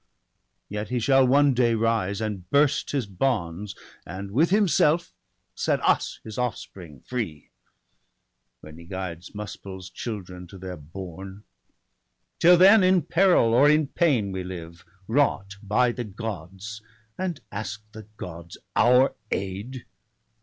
[0.67, 3.75] Yet he shall one day rise, and burst his bonds.
[4.03, 5.13] And with himself
[5.53, 7.51] set us his offspring free.
[8.61, 11.43] When he guides Muspel's children to their bourne.
[12.39, 14.83] Till then in peril or in pain we live.
[15.07, 16.81] Wrought by the Gods—
[17.19, 19.85] and ask the Gods our aid